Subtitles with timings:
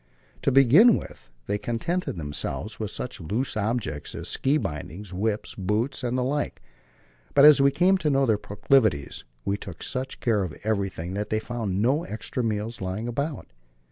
[0.41, 6.03] To begin with they contented themselves with such loose objects as ski bindings, whips, boots,
[6.03, 6.59] and the like;
[7.35, 11.29] but as we came to know their proclivities, we took such care of everything that
[11.29, 13.51] they found no extra meals lying about.